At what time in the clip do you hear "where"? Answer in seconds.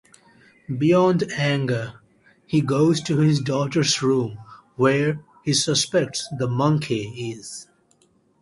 4.75-5.23